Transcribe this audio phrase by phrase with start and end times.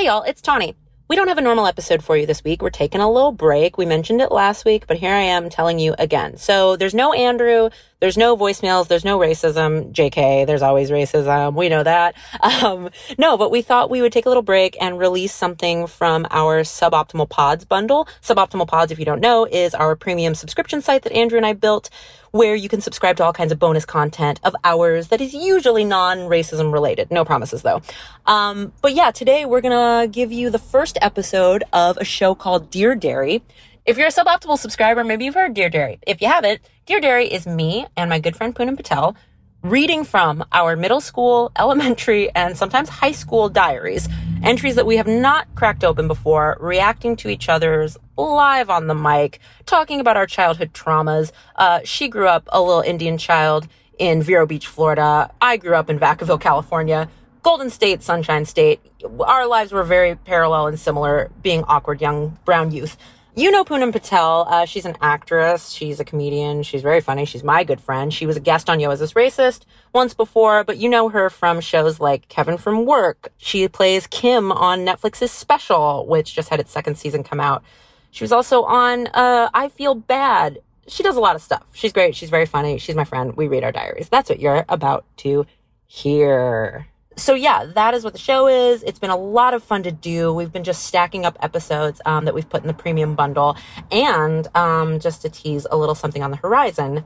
[0.00, 0.76] Hey y'all, it's Tawny.
[1.08, 2.62] We don't have a normal episode for you this week.
[2.62, 3.76] We're taking a little break.
[3.76, 6.38] We mentioned it last week, but here I am telling you again.
[6.38, 7.68] So there's no Andrew,
[8.00, 9.92] there's no voicemails, there's no racism.
[9.92, 11.54] JK, there's always racism.
[11.54, 12.14] We know that.
[12.42, 16.26] Um, no, but we thought we would take a little break and release something from
[16.30, 18.08] our Suboptimal Pods bundle.
[18.22, 21.52] Suboptimal Pods, if you don't know, is our premium subscription site that Andrew and I
[21.52, 21.90] built
[22.30, 25.84] where you can subscribe to all kinds of bonus content of ours that is usually
[25.84, 27.10] non-racism related.
[27.10, 27.82] No promises though.
[28.26, 32.70] Um, but yeah, today we're gonna give you the first episode of a show called
[32.70, 33.42] Dear Dairy.
[33.86, 35.98] If you're a suboptimal subscriber, maybe you've heard Dear Dairy.
[36.06, 39.16] If you haven't, Dear Dairy is me and my good friend Poonam Patel
[39.62, 44.08] reading from our middle school, elementary, and sometimes high school diaries.
[44.42, 48.94] Entries that we have not cracked open before, reacting to each other's live on the
[48.94, 51.30] mic, talking about our childhood traumas.
[51.56, 55.30] Uh, she grew up a little Indian child in Vero Beach, Florida.
[55.42, 57.10] I grew up in Vacaville, California.
[57.42, 58.80] Golden State, Sunshine State.
[59.20, 62.96] Our lives were very parallel and similar, being awkward young brown youth.
[63.40, 64.46] You know Poonam Patel.
[64.50, 65.70] Uh, she's an actress.
[65.70, 66.62] She's a comedian.
[66.62, 67.24] She's very funny.
[67.24, 68.12] She's my good friend.
[68.12, 69.62] She was a guest on Yo Is This Racist
[69.94, 73.32] once before, but you know her from shows like Kevin from Work.
[73.38, 77.62] She plays Kim on Netflix's Special, which just had its second season come out.
[78.10, 80.58] She was also on uh, I Feel Bad.
[80.86, 81.64] She does a lot of stuff.
[81.72, 82.14] She's great.
[82.14, 82.76] She's very funny.
[82.76, 83.38] She's my friend.
[83.38, 84.10] We read our diaries.
[84.10, 85.46] That's what you're about to
[85.86, 86.89] hear
[87.20, 88.82] so yeah, that is what the show is.
[88.82, 90.32] It's been a lot of fun to do.
[90.32, 93.56] We've been just stacking up episodes um, that we've put in the premium bundle,
[93.90, 97.04] and um, just to tease a little something on the horizon.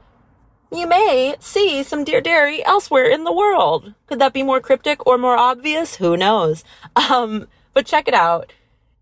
[0.72, 3.94] You may see some Dear Dairy elsewhere in the world.
[4.06, 5.96] Could that be more cryptic or more obvious?
[5.96, 6.64] Who knows?
[6.96, 8.52] Um, but check it out.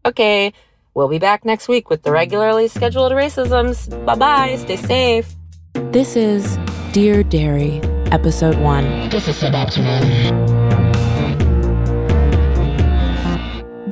[0.05, 0.53] Okay,
[0.95, 3.89] we'll be back next week with the regularly scheduled racisms.
[4.07, 4.57] Bye bye.
[4.57, 5.35] Stay safe.
[5.75, 6.59] This is
[6.93, 9.11] Dear Dairy, Episode 1.
[9.11, 10.92] This is suboptimal.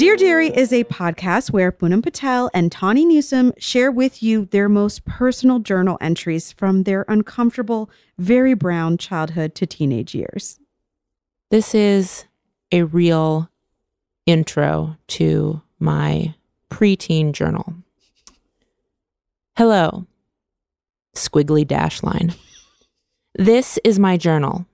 [0.00, 4.66] Dear Dairy is a podcast where Poonam Patel and Tawny Newsome share with you their
[4.66, 10.58] most personal journal entries from their uncomfortable, very brown childhood to teenage years.
[11.50, 12.24] This is
[12.72, 13.50] a real
[14.24, 16.34] intro to my
[16.70, 17.74] preteen journal.
[19.58, 20.06] Hello,
[21.14, 22.32] squiggly dash line.
[23.34, 24.64] This is my journal.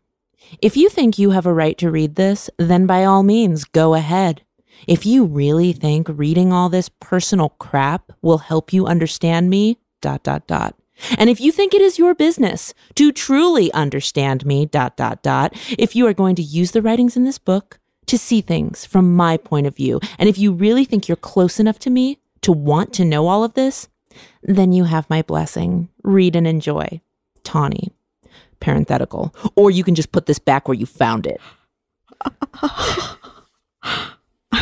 [0.63, 3.95] If you think you have a right to read this, then by all means, go
[3.95, 4.43] ahead.
[4.87, 10.23] If you really think reading all this personal crap will help you understand me, dot,
[10.23, 10.77] dot, dot.
[11.19, 15.55] And if you think it is your business to truly understand me, dot, dot, dot,
[15.79, 19.15] if you are going to use the writings in this book to see things from
[19.15, 22.53] my point of view, and if you really think you're close enough to me to
[22.53, 23.89] want to know all of this,
[24.43, 25.89] then you have my blessing.
[26.03, 27.01] Read and enjoy.
[27.45, 27.91] Tawny.
[28.61, 29.35] Parenthetical.
[29.55, 31.41] Or you can just put this back where you found it.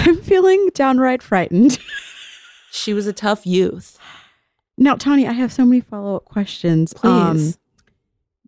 [0.04, 1.78] I'm feeling downright frightened.
[2.70, 3.98] she was a tough youth.
[4.76, 6.92] Now, Tawny, I have so many follow up questions.
[6.92, 7.09] Please.
[7.09, 7.54] Um,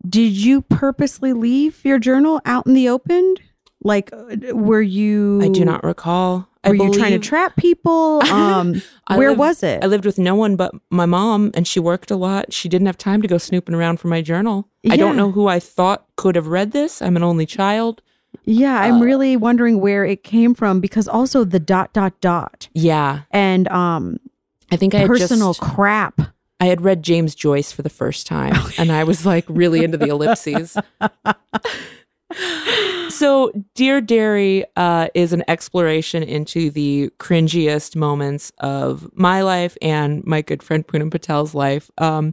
[0.09, 3.37] did you purposely leave your journal out in the open?
[3.83, 5.41] Like, uh, were you?
[5.43, 6.49] I do not recall.
[6.67, 8.21] Were you trying to trap people?
[8.37, 8.83] Um,
[9.15, 9.83] where lived, was it?
[9.85, 12.53] I lived with no one but my mom, and she worked a lot.
[12.53, 14.69] She didn't have time to go snooping around for my journal.
[14.83, 14.95] Yeah.
[14.95, 17.01] I don't know who I thought could have read this.
[17.01, 18.03] I'm an only child.
[18.47, 22.69] Yeah, I'm uh, really wondering where it came from because also the dot dot dot.
[22.73, 23.23] Yeah.
[23.33, 24.19] And um
[24.71, 26.21] I think I personal just, crap.
[26.59, 29.99] I had read James Joyce for the first time and I was like really into
[29.99, 30.77] the ellipses.
[33.09, 40.25] so, Dear Dairy uh, is an exploration into the cringiest moments of my life and
[40.25, 41.91] my good friend Poonam Patel's life.
[41.99, 42.33] Um,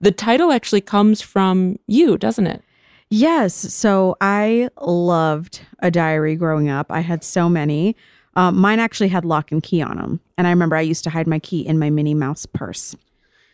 [0.00, 2.62] the title actually comes from you, doesn't it?
[3.10, 3.54] Yes.
[3.54, 6.86] So I loved a diary growing up.
[6.90, 7.96] I had so many.
[8.36, 10.20] Um, mine actually had lock and key on them.
[10.36, 12.94] And I remember I used to hide my key in my Minnie Mouse purse.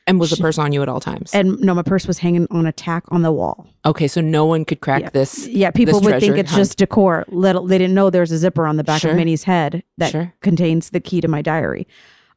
[0.06, 1.32] And was the purse on you at all times?
[1.32, 3.66] And no, my purse was hanging on a tack on the wall.
[3.87, 5.10] Okay, so no one could crack yeah.
[5.10, 5.47] this.
[5.47, 6.60] Yeah, people would think it's hunt.
[6.60, 7.25] just decor.
[7.28, 9.12] Little, they didn't know there's a zipper on the back sure.
[9.12, 10.34] of Minnie's head that sure.
[10.42, 11.86] contains the key to my diary.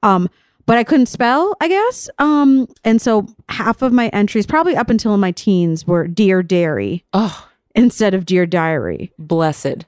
[0.01, 0.29] Um,
[0.67, 2.09] but I couldn't spell, I guess.
[2.19, 7.03] Um, and so half of my entries, probably up until my teens, were Dear Dairy.
[7.13, 7.47] Oh.
[7.73, 9.11] Instead of Dear Diary.
[9.17, 9.85] Blessed.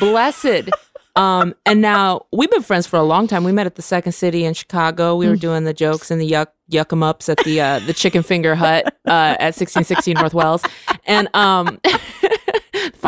[0.00, 0.70] Blessed.
[1.16, 3.44] Um, and now we've been friends for a long time.
[3.44, 5.16] We met at the Second City in Chicago.
[5.16, 5.40] We were mm.
[5.40, 8.54] doing the jokes and the yuck yuck 'em ups at the uh, the Chicken Finger
[8.54, 10.62] Hut uh, at 1616 North Wells.
[11.06, 11.80] And um,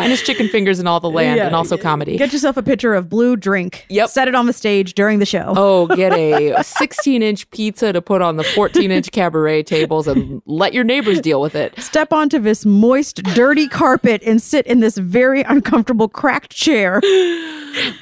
[0.03, 1.47] Finest chicken fingers in all the land Yeah.
[1.47, 2.17] and also comedy.
[2.17, 3.85] Get yourself a pitcher of blue drink.
[3.89, 4.09] Yep.
[4.11, 5.55] Set it on the stage during the show.
[5.57, 10.41] Oh, get a 16 inch pizza to put on the 14 inch cabaret tables and
[10.47, 11.79] let your neighbors deal with it.
[11.81, 17.01] Step onto this moist, dirty carpet and sit in this very uncomfortable cracked chair.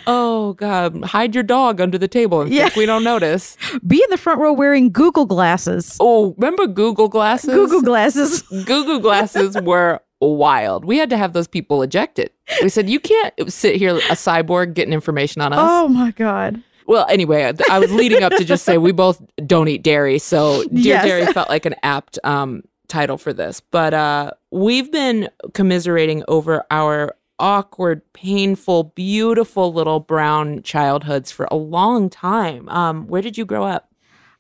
[0.07, 1.05] Oh, God.
[1.05, 2.65] Hide your dog under the table and Yeah.
[2.65, 3.57] think we don't notice.
[3.87, 5.97] Be in the front row wearing Google glasses.
[6.01, 7.53] Oh, remember Google glasses?
[7.53, 8.43] Google glasses.
[8.65, 10.85] Google glasses were wild.
[10.85, 12.31] We had to have those people ejected.
[12.63, 15.59] We said, you can't sit here, a cyborg, getting information on us.
[15.63, 16.63] Oh my God.
[16.87, 20.19] Well, anyway, I- I was leading up to just say we both don't eat dairy,
[20.19, 21.05] so Dear Yes.
[21.05, 23.61] Dairy felt like an apt um, title for this.
[23.61, 31.57] But uh, we've been commiserating over our awkward, painful, beautiful little brown childhoods for a
[31.57, 32.69] long time.
[32.69, 33.91] Um, where did you grow up?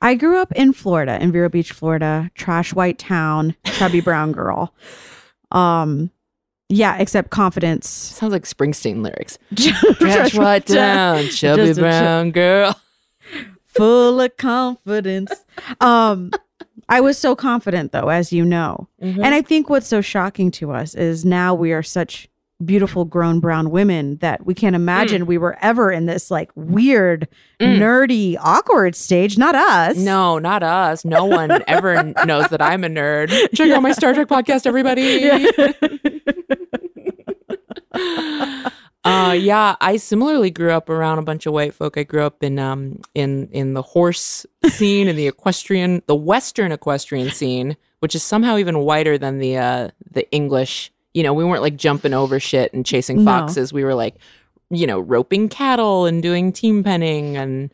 [0.00, 4.72] I grew up in Florida, in Vero Beach, Florida, trash white town, chubby brown girl.
[5.50, 6.10] Um,
[6.68, 7.88] yeah, except confidence.
[7.88, 9.38] Sounds like Springsteen lyrics.
[9.98, 12.78] Trash white town, chubby brown girl.
[13.66, 15.30] full of confidence.
[15.80, 16.32] Um,
[16.88, 18.88] I was so confident though, as you know.
[19.02, 19.22] Mm-hmm.
[19.22, 22.28] And I think what's so shocking to us is now we are such
[22.64, 25.26] beautiful grown brown women that we can't imagine Mm.
[25.26, 27.28] we were ever in this like weird,
[27.60, 29.36] nerdy, awkward stage.
[29.36, 29.98] Not us.
[29.98, 31.04] No, not us.
[31.04, 33.28] No one ever knows that I'm a nerd.
[33.54, 35.30] Check out my Star Trek podcast, everybody.
[39.04, 41.96] uh yeah, I similarly grew up around a bunch of white folk.
[41.96, 46.72] I grew up in um in in the horse scene in the equestrian the western
[46.72, 50.90] equestrian scene, which is somehow even whiter than the uh the English.
[51.16, 53.24] You know, we weren't like jumping over shit and chasing No.
[53.24, 53.72] foxes.
[53.72, 54.16] We were like,
[54.68, 57.70] you know, roping cattle and doing team penning and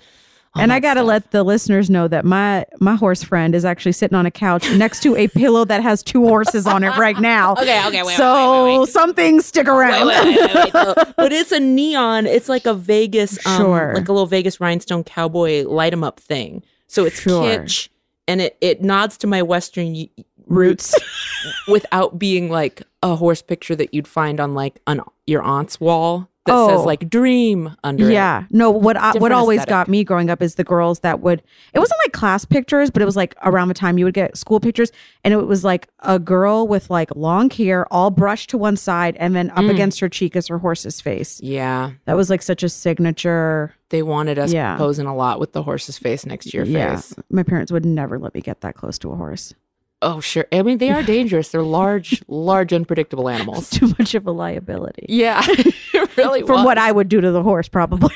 [0.54, 4.14] and I gotta let the listeners know that my my horse friend is actually sitting
[4.16, 7.54] on a couch next to a pillow that has two horses on it right now.
[7.58, 10.08] Okay, okay, wait, so wait, wait, some things stick around.
[11.16, 12.26] But it's a neon.
[12.26, 13.92] It's like a Vegas, um, Sure.
[13.94, 16.62] like a little Vegas rhinestone cowboy light 'em up thing.
[16.86, 17.42] So it's Sure.
[17.42, 17.88] kitsch,
[18.28, 20.10] and it it nods to my Western y-
[20.46, 20.94] roots
[21.66, 26.28] without being like a horse picture that you'd find on like an your aunt's wall
[26.44, 26.68] that Oh.
[26.68, 28.12] says like "dream" under it.
[28.14, 28.44] Yeah.
[28.50, 29.68] No, what I, what always aesthetic.
[29.70, 31.40] got me growing up is the girls that would
[31.72, 34.36] it wasn't like class pictures, but it was like around the time you would get
[34.36, 34.90] school pictures
[35.22, 39.16] and it was like a girl with like long hair all brushed to one side
[39.20, 39.70] and then up Mm.
[39.70, 41.40] against her cheek is her horse's face.
[41.40, 43.74] Yeah, That was like such a signature.
[43.90, 44.76] they wanted us Yeah.
[44.78, 46.96] posing a lot with the horse's face next to your yeah.
[46.96, 47.14] face.
[47.30, 49.54] My parents would never let me get that close to a horse.
[50.02, 50.46] Oh, sure.
[50.52, 51.50] I mean, they are dangerous.
[51.50, 53.68] They're large, large, unpredictable animals.
[53.68, 55.06] It's too much of a liability.
[55.08, 55.46] Yeah,
[56.16, 56.42] really.
[56.42, 56.76] From what.
[56.76, 58.12] I would do to the horse, probably.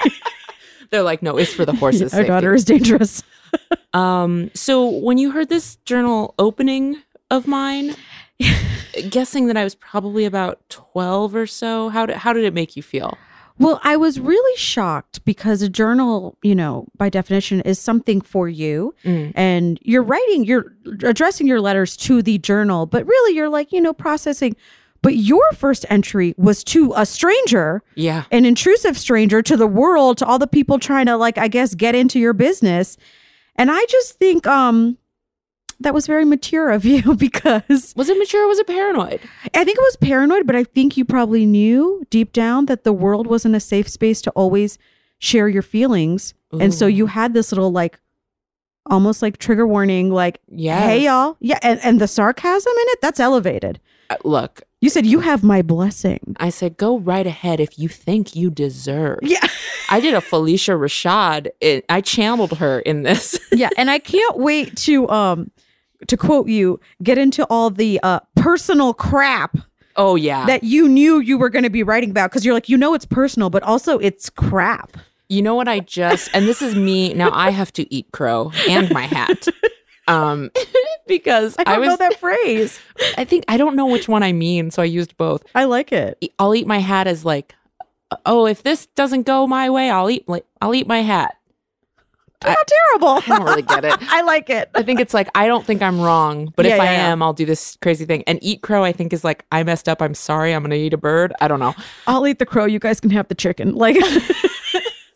[0.91, 2.13] They're like, no, it's for the horses.
[2.13, 3.23] Our daughter is dangerous.
[3.93, 7.95] Um, so when you heard this journal opening of mine,
[9.09, 12.77] guessing that I was probably about twelve or so, how did how did it make
[12.77, 13.17] you feel?
[13.59, 18.49] Well, I was really shocked because a journal, you know, by definition is something for
[18.49, 18.95] you.
[19.05, 19.33] Mm.
[19.35, 23.81] And you're writing, you're addressing your letters to the journal, but really you're like, you
[23.81, 24.57] know, processing.
[25.03, 30.19] But your first entry was to a stranger, Yeah, an intrusive stranger to the world,
[30.19, 32.97] to all the people trying to, like, I guess, get into your business.
[33.57, 34.99] And I just think um
[35.81, 38.45] that was very mature of you because was it mature?
[38.45, 39.21] or Was it paranoid?
[39.55, 42.93] I think it was paranoid, but I think you probably knew deep down that the
[42.93, 44.79] world wasn't a safe space to always
[45.19, 46.35] share your feelings.
[46.59, 48.01] And so you had this little like
[48.87, 50.83] almost like trigger warning, like, Yes.
[50.85, 51.37] hey y'all.
[51.41, 53.81] Yeah, and, and the sarcasm in it, that's elevated.
[54.09, 56.37] Uh, Look, You said you have my blessing.
[56.39, 59.19] I said, go right ahead if you think you deserve.
[59.23, 59.45] Yeah.
[59.91, 61.49] I did a Phylicia Rashad.
[61.61, 63.39] It, I channeled her in this.
[63.53, 63.71] yeah.
[63.77, 65.51] And I can't wait to um
[66.07, 69.57] to quote you, get into all the uh personal crap
[69.97, 70.47] oh yeah.
[70.47, 73.07] that you knew you were gonna be writing about because you're like, you know it's
[73.07, 74.97] personal, but also it's crap.
[75.29, 78.53] You know what I just and this is me now I have to eat crow
[78.69, 79.47] and my hat.
[80.09, 80.53] Um
[81.09, 82.79] because I I, don't was know that phrase.
[83.19, 85.43] I think I don't know which one I mean, so I used both.
[85.53, 86.17] I like it.
[86.39, 87.57] I'll eat my hat as like
[88.25, 91.37] oh, if this doesn't go my way, I'll eat like I'll eat my hat.
[92.47, 93.09] How terrible.
[93.09, 93.97] I don't really get it.
[94.03, 94.71] I like it.
[94.75, 97.09] I think it's like I don't think I'm wrong, but if Yeah, I yeah, yeah.
[97.13, 98.23] am, I'll do this crazy thing.
[98.27, 100.01] And eat crow, I think is like I messed up.
[100.01, 100.53] I'm sorry.
[100.55, 101.33] I'm gonna eat a bird.
[101.41, 101.75] I don't know.
[102.07, 102.65] I'll eat the crow.
[102.65, 103.75] You guys can have the chicken.
[103.75, 103.97] Like,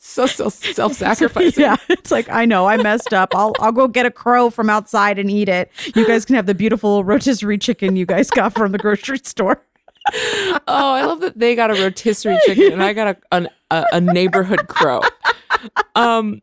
[0.03, 1.63] So so self sacrificing.
[1.63, 3.33] yeah, it's like I know I messed up.
[3.35, 5.71] I'll I'll go get a crow from outside and eat it.
[5.95, 9.63] You guys can have the beautiful rotisserie chicken you guys got from the grocery store.
[10.13, 13.85] Oh, I love that they got a rotisserie chicken and I got a an, a,
[13.93, 15.01] a neighborhood crow.
[15.95, 16.43] Um.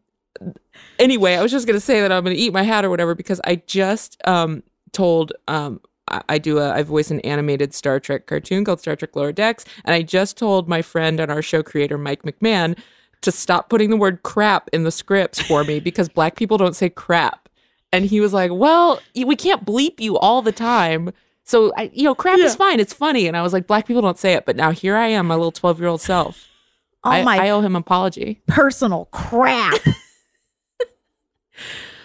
[0.99, 3.41] Anyway, I was just gonna say that I'm gonna eat my hat or whatever because
[3.45, 8.27] I just um told um I, I do a I voice an animated Star Trek
[8.27, 11.63] cartoon called Star Trek Lower Decks, and I just told my friend and our show
[11.63, 12.77] creator Mike McMahan
[13.21, 16.75] to stop putting the word crap in the scripts for me because black people don't
[16.75, 17.49] say crap.
[17.91, 21.13] And he was like, "Well, we can't bleep you all the time."
[21.47, 22.81] So, I, you know, crap is fine.
[22.81, 23.25] It's funny.
[23.25, 24.45] And I was like, black people don't say it.
[24.45, 26.45] But now here I am, my little 12 year old self.
[27.05, 28.41] Oh I, my I owe him an apology.
[28.47, 29.79] personal crap.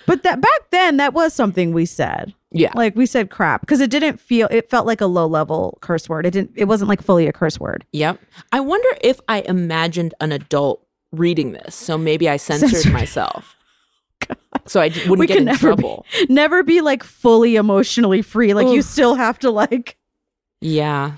[0.07, 2.35] But that back then, that was something we said.
[2.51, 2.71] Yeah.
[2.75, 4.47] Like we said crap because it didn't feel.
[4.51, 6.27] It felt like a low level curse word.
[6.27, 6.53] It didn't.
[6.55, 7.85] It wasn't like fully a curse word.
[7.93, 8.21] Yep.
[8.53, 11.75] I wonder if I imagined an adult reading this.
[11.75, 12.93] So maybe I censored, Censored.
[12.93, 13.57] myself.
[14.67, 16.07] So I wouldn't We get in never be- trouble.
[16.29, 18.55] Never be like fully emotionally free.
[18.55, 19.97] Like you still have to like.
[20.61, 21.13] Yeah.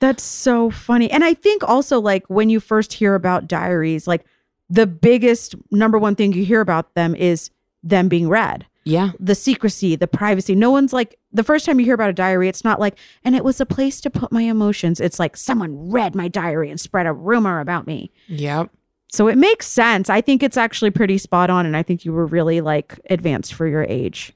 [0.00, 1.08] That's so funny.
[1.10, 4.24] And I think also like when you first hear about diaries, like
[4.68, 7.50] the biggest number one thing you hear about them is
[7.82, 8.66] them being read.
[8.84, 9.12] Yeah.
[9.20, 10.54] The secrecy, the privacy.
[10.54, 13.36] No one's like the first time you hear about a diary, it's not like, and
[13.36, 15.00] it was a place to put my emotions.
[15.00, 18.10] It's like someone read my diary and spread a rumor about me.
[18.26, 18.70] Yep.
[19.10, 20.10] So it makes sense.
[20.10, 21.66] I think it's actually pretty spot on.
[21.66, 24.32] And I think you were really like advanced for your age.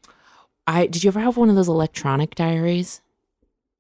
[0.67, 3.01] I did you ever have one of those electronic diaries?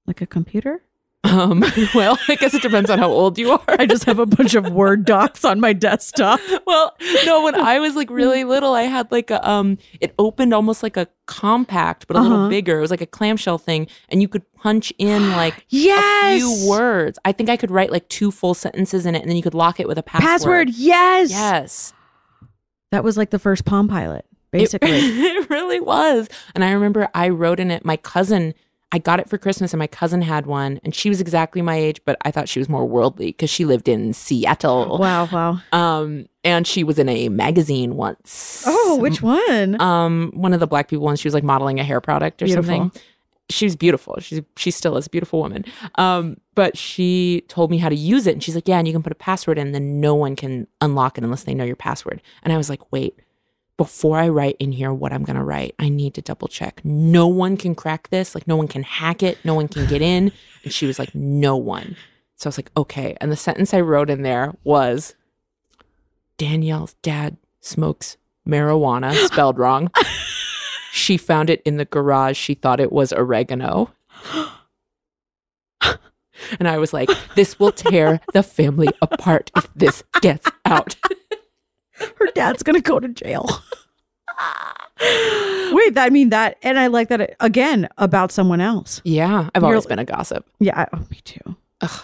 [0.06, 0.82] Like a computer?
[1.26, 1.64] Um,
[1.94, 3.60] well, I guess it depends on how old you are.
[3.68, 6.38] I just have a bunch of Word docs on my desktop.
[6.66, 10.54] well, no, when I was like really little, I had like a um it opened
[10.54, 12.28] almost like a compact, but a Uh-huh.
[12.28, 12.78] little bigger.
[12.78, 16.42] It was like a clamshell thing, and you could punch in like Yes.
[16.42, 17.18] a few words.
[17.24, 19.54] I think I could write like two full sentences in it, and then you could
[19.54, 20.28] lock it with a password.
[20.28, 20.68] Password.
[20.70, 21.30] Yes.
[21.30, 21.92] Yes.
[22.92, 24.90] That was like the first Palm Pilot, It- basically.
[25.36, 26.28] It, really was.
[26.54, 28.52] And I remember I wrote in it, my cousin,
[28.96, 31.74] I got it for Christmas and my cousin had one and she was exactly my
[31.76, 34.96] age, but I thought she was more worldly because she lived in Seattle.
[34.98, 35.60] wow, wow.
[35.70, 38.64] Um, and she was in a magazine once.
[38.66, 39.78] Oh, which one?
[39.82, 42.46] Um, one of the black people ones, she was like modeling a hair product or
[42.46, 42.74] Beautiful.
[42.74, 43.02] something.
[43.50, 44.16] She's beautiful.
[44.20, 45.66] She's she still is a beautiful woman.
[45.96, 48.92] Um, but she told me how to use it, and she's like, "Yeah, and you
[48.94, 51.76] can put a password in, then no one can unlock it unless they know your
[51.76, 53.20] password." And I was like, "Wait,
[53.76, 56.80] before I write in here what I'm gonna write, I need to double check.
[56.84, 58.34] No one can crack this.
[58.34, 59.38] Like, no one can hack it.
[59.44, 60.32] No one can get in."
[60.64, 61.96] And she was like, "No one."
[62.36, 65.14] So I was like, "Okay." And the sentence I wrote in there was,
[66.38, 68.16] "Danielle's dad smokes
[68.46, 69.90] marijuana, spelled wrong."
[70.96, 72.38] She found it in the garage.
[72.38, 73.92] She thought it was oregano.
[76.58, 80.96] and I was like, this will tear the family apart if this gets out.
[82.16, 83.48] Her dad's gonna go to jail.
[85.72, 89.00] Wait, I mean that, and I like that again about someone else.
[89.04, 90.46] Yeah, I've You're- always been a gossip.
[90.58, 91.56] Yeah, I, oh, me too.
[91.82, 92.02] Ugh.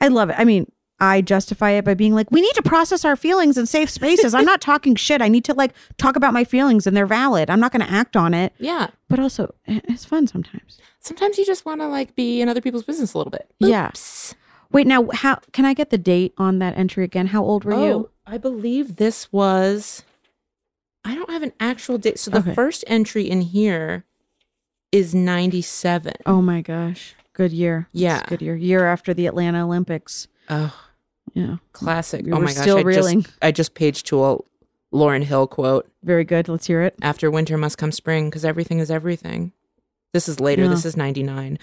[0.00, 0.36] I love it.
[0.38, 3.66] I mean, I justify it by being like, we need to process our feelings in
[3.66, 4.34] safe spaces.
[4.34, 5.20] I'm not talking shit.
[5.22, 7.50] I need to like talk about my feelings and they're valid.
[7.50, 8.88] I'm not going to act on it, Yeah.
[9.08, 10.78] but also it's fun sometimes.
[11.00, 13.50] Sometimes you just want to like be in other people's business a little bit.
[13.60, 13.90] Yeah.
[14.72, 17.28] Wait, now how can I get the date on that entry again?
[17.28, 17.92] How old were you?
[17.92, 20.02] Oh, I believe this was.
[21.04, 22.18] I don't have an actual date.
[22.18, 22.54] So the Okay.
[22.54, 24.04] first entry in here
[24.90, 26.14] is 97.
[26.24, 27.88] Oh my gosh, good year.
[27.92, 28.24] Yeah.
[28.26, 28.56] good year.
[28.56, 30.28] Year after the Atlanta Olympics.
[30.48, 30.74] Oh,
[31.34, 32.24] Yeah, classic.
[32.24, 32.62] We oh my gosh.
[32.62, 33.22] still I reeling.
[33.22, 34.38] Just, I just paged to a
[34.92, 35.90] Lauryn Hill quote.
[36.02, 36.48] very good.
[36.48, 36.94] Let's hear it.
[37.02, 39.52] after winter must come spring because everything is everything.
[40.12, 40.62] This is later.
[40.62, 40.68] Yeah.
[40.68, 41.58] This is 99.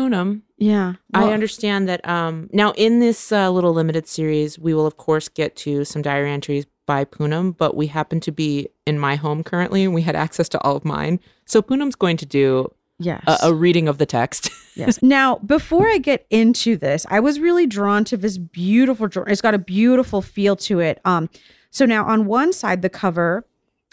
[0.00, 4.86] Poonam, Yeah, I understand that um, now in this uh, little limited series, we will
[4.86, 8.98] of course get to some diary entries by Poonam, but we happen to be in
[8.98, 11.20] my home currently and we had access to all of mine.
[11.44, 13.22] So Poonam's going to do Yes.
[13.26, 14.50] a, a reading of the text.
[14.74, 15.02] yes.
[15.02, 19.30] Now, before I get into this, I was really drawn to this beautiful journal.
[19.32, 21.00] It's got a beautiful feel to it.
[21.04, 21.30] Um,
[21.70, 23.46] so now on one side, the cover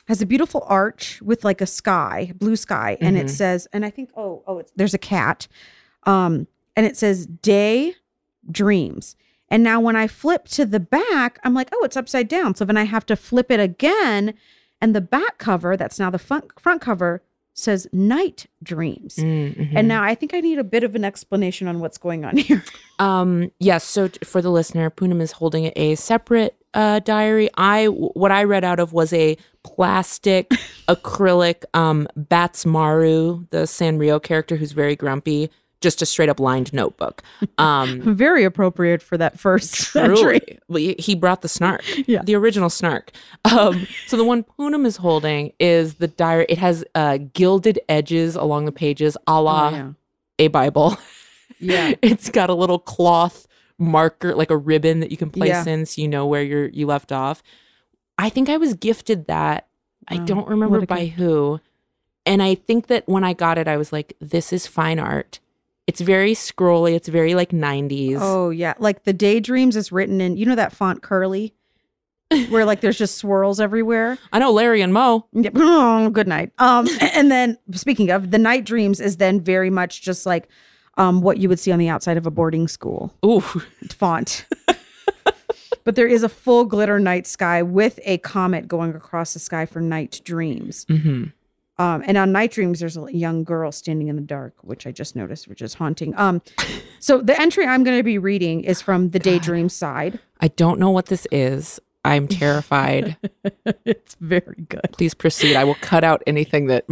[0.10, 3.30] has a beautiful arch with like a sky, blue sky, and it Mhm.
[3.30, 5.48] says, and I think, oh, oh, it's, there's a cat,
[6.08, 7.94] um, and it says day
[8.50, 9.16] dreams.
[9.50, 12.56] And now when I flip to the back, I'm like, oh, it's upside down.
[12.56, 14.34] So then I have to flip it again,
[14.82, 17.22] and the back cover, that's now the front front cover,
[17.54, 19.16] says night dreams.
[19.16, 19.72] Mhm.
[19.76, 22.38] And now I think I need a bit of an explanation on what's going on
[22.48, 22.64] here.
[23.00, 23.84] Um, yes.
[23.84, 27.50] So t- for the listener, Poonam is holding a separate uh, diary.
[27.58, 30.50] I what I read out of was a plastic
[30.88, 35.50] acrylic um, Badtz-Maru, the Sanrio character who's very grumpy,
[35.82, 37.22] just a straight up lined notebook.
[37.60, 42.22] Um, Very appropriate for that first truly, Well, he- brought the snark, Yeah.
[42.24, 43.12] the original snark.
[43.46, 46.46] Um, so the one Poonam is holding is the diary.
[46.50, 49.92] It has uh, gilded edges along the pages, a la Oh, yeah.
[50.40, 50.98] a Bible.
[51.60, 51.94] Yeah.
[52.04, 53.48] it's got a little cloth
[53.80, 55.68] marker, like a ribbon that you can place Yeah.
[55.74, 57.42] in so you know where you're you left off.
[58.20, 59.68] I think I was gifted that.
[60.08, 61.60] I don't remember by who.
[62.26, 65.40] and I think that when I got it, I was like, this is fine art.
[65.88, 66.94] It's very scrolly.
[66.96, 68.18] It's very like 90s.
[68.20, 71.54] Oh yeah, like the daydreams is written in you know that font curly,
[72.50, 74.18] where like there's just swirls everywhere.
[74.34, 75.26] I know Larry and Mo.
[75.32, 75.54] Yep.
[75.56, 76.52] Oh, good night.
[76.60, 80.50] Um, and then speaking of the night dreams is then very much just like
[80.98, 83.40] um what you would see on the outside of a boarding school Ooh.
[83.90, 84.46] font.
[85.86, 89.66] but there is a full glitter night sky with a comet going across the sky
[89.66, 90.86] for night dreams.
[90.90, 91.26] hmm
[91.80, 94.92] Um, and on night dreams, there's a young girl standing in the dark, which I
[94.92, 96.18] just noticed, which is haunting.
[96.18, 96.42] Um,
[97.00, 100.20] so the entry I'm going to be reading is from the daydream side.
[100.40, 101.80] I don't know what this is.
[102.08, 103.18] I'm terrified.
[103.86, 104.90] it's very good.
[104.94, 105.58] Please proceed.
[105.58, 106.86] I will cut out anything that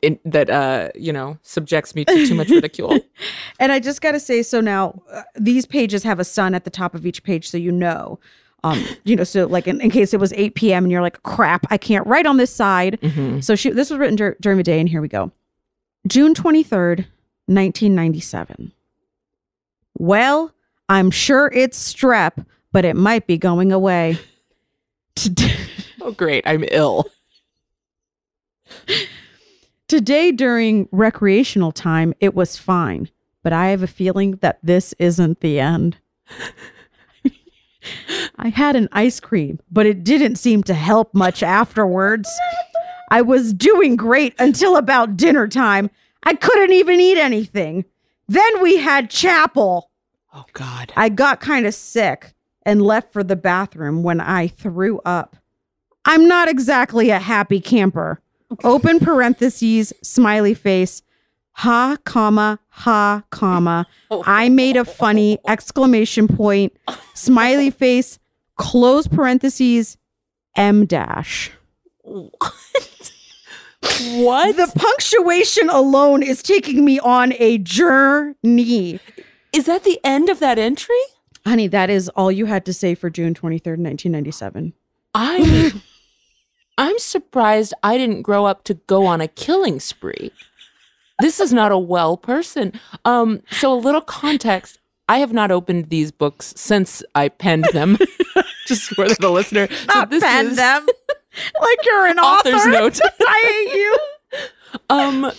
[0.00, 2.98] in, that uh you know subjects me to too much ridicule.
[3.60, 6.64] And I just got to say, so now uh, these pages have a sun at
[6.64, 8.18] the top of each page, so you know.
[8.64, 10.84] Um, you know, so like in, in case it was 8 p.m.
[10.84, 12.98] and you're like, crap, I can't write on this side.
[13.02, 13.42] Mhm.
[13.42, 15.32] So she, this was written dur- during the day, and here we go.
[16.06, 17.06] June 23rd,
[17.46, 18.72] 1997.
[19.98, 20.52] Well,
[20.88, 24.18] I'm sure it's strep, but it might be going away.
[26.04, 27.06] Oh great, I'm ill.
[29.88, 33.08] today during recreational time, it was fine,
[33.44, 35.98] but I have a feeling that this isn't the end.
[38.42, 42.28] I had an ice cream, but it didn't seem to help much afterwards.
[43.08, 45.90] I was doing great until about dinner time.
[46.24, 47.84] I couldn't even eat anything.
[48.26, 49.90] Then we had chapel.
[50.34, 50.92] Oh god.
[50.96, 52.34] I got kind of sick
[52.64, 55.36] and left for the bathroom when I threw up.
[56.04, 58.20] I'm not exactly a happy camper.
[58.64, 61.02] Open parentheses, smiley face,
[61.52, 63.86] ha, comma, ha, comma.
[64.10, 64.22] Oh.
[64.26, 66.76] I made a funny exclamation point,
[67.14, 68.18] smiley face,
[68.56, 69.96] close parentheses,
[70.56, 71.50] M dash.
[72.02, 73.12] What?
[74.12, 74.56] what?
[74.56, 79.00] The punctuation alone is taking me on a journey.
[79.52, 80.96] is that the end of that entry?
[81.44, 84.72] Honey, that is all you had to say for June 23rd, 1997.
[85.14, 85.72] I
[86.78, 90.32] I'm surprised I didn't grow up to go on a killing spree.
[91.20, 92.72] This is not a well person.
[93.04, 94.78] Um so a little context.
[95.08, 97.98] I have not opened these books since I penned them.
[98.66, 99.68] Just for the listener.
[99.70, 100.86] So Not this pen is them
[101.60, 102.70] like you're an author's author.
[102.70, 103.00] note.
[103.20, 103.98] I hate you.
[104.88, 105.32] Um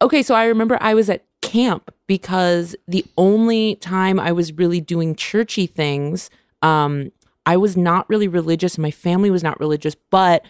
[0.00, 4.80] okay, so I remember I was at camp because the only time I was really
[4.80, 6.30] doing churchy things,
[6.62, 7.10] um,
[7.46, 10.44] I was not really religious my family was not religious, but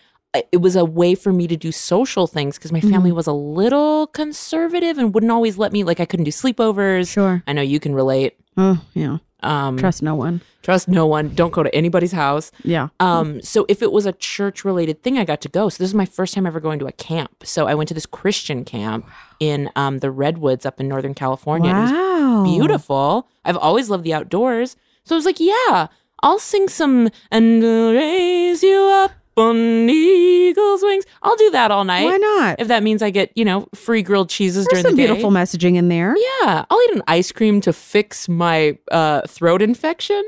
[0.52, 3.32] it was a way for me to do social things because my family was a
[3.32, 7.10] little conservative and wouldn't always let me like I couldn't do sleepovers.
[7.10, 7.42] Sure.
[7.46, 8.37] I know you can relate.
[8.58, 9.18] Oh, yeah.
[9.40, 10.40] Um, Trust no one.
[10.62, 11.28] trust no one.
[11.28, 12.50] Don't go to anybody's house.
[12.64, 12.88] Yeah.
[12.98, 15.68] Um, so if it was a church related thing, I got to go.
[15.68, 17.44] So this is my first time ever going to a camp.
[17.44, 19.06] So I went to this Christian camp
[19.38, 21.70] in um, the Redwoods up in Northern California.
[21.70, 22.42] and It was Wow.
[22.44, 23.28] beautiful.
[23.44, 24.74] I've always loved the outdoors.
[25.04, 25.86] So I was like, yeah,
[26.24, 31.04] I'll sing some and raise you up on eagle's wings.
[31.22, 32.04] I'll do that all night.
[32.04, 32.60] Why not?
[32.60, 35.06] If that means I get, you know, free grilled cheeses There's during some the day.
[35.06, 36.14] beautiful messaging in there.
[36.16, 40.22] Yeah, I'll eat an ice cream to fix my uh, throat infection.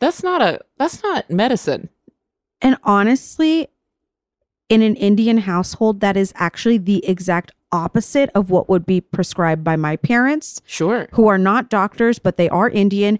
[0.00, 1.88] That's not a that's not medicine.
[2.60, 3.68] And honestly,
[4.68, 9.62] in an Indian household, that is actually the exact opposite of what would be prescribed
[9.64, 11.08] by my parents, Sure.
[11.12, 13.18] who are not doctors, but they are Indian.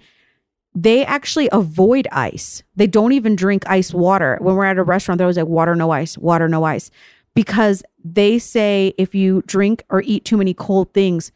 [0.76, 2.62] They actually avoid ice.
[2.76, 4.36] They don't even drink ice water.
[4.42, 6.90] When we're at a restaurant, they're always like, water, no ice, water, no ice.
[7.34, 11.32] Because they say if you drink or eat too many cold things,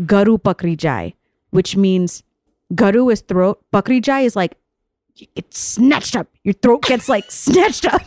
[0.00, 1.14] garu pakri jai,
[1.50, 2.22] which means
[2.72, 3.62] garu is throat.
[3.74, 4.56] Pakri jai is like,
[5.36, 6.28] it's snatched up.
[6.42, 8.02] Your throat gets like snatched up.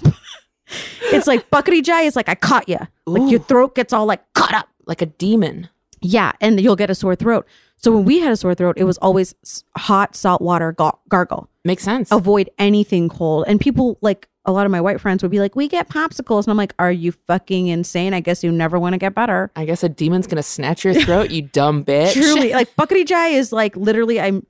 [1.12, 2.80] it's like bakri jai is like, I caught you.
[3.06, 4.67] Like your throat gets all like caught up.
[4.88, 5.70] Like a demon.
[6.02, 7.48] Yeah, and you'll get a sore throat.
[7.78, 9.36] So when we had a sore throat, it was always
[9.78, 11.50] hot salt water gar- gargle.
[11.64, 12.12] Makes sense.
[12.12, 13.46] Avoid anything cold.
[13.48, 16.46] And people like a lot of my white friends would be like, "We get popsicles,"
[16.46, 18.14] and I'm like, "Are you fucking insane?
[18.16, 20.96] I guess you never want to get better." I guess a demon's gonna snatch your
[20.96, 22.14] throat, you dumb bitch.
[22.14, 24.46] Truly, like bakri jai is like literally, I'm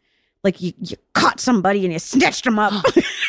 [0.45, 2.73] like you, you caught somebody and you snatched them up.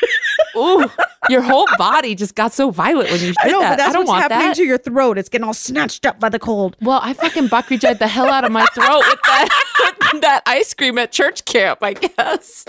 [0.56, 0.84] Ooh,
[1.28, 3.70] your whole body just got so violent when you did I know, that.
[3.70, 4.56] but that's I don't what's want happening that.
[4.56, 5.18] to your throat.
[5.18, 6.76] It's getting all snatched up by the cold.
[6.80, 10.42] well, I fucking bakri jayed the hell out of my throat with that with that
[10.46, 11.78] ice cream at church camp.
[11.82, 12.64] I guess.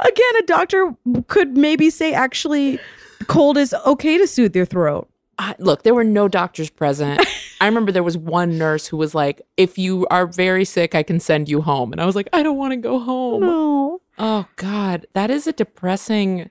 [0.00, 0.94] Again, a doctor
[1.28, 2.78] could maybe say actually,
[3.28, 5.08] cold is okay to soothe your throat.
[5.38, 7.24] I, look, there were no doctors present.
[7.60, 11.02] I remember there was one nurse who was like, "If you are very sick, I
[11.02, 14.02] can send you home." And I was like, "I don't want to go home." No.
[14.18, 16.50] Oh God, that is a depressing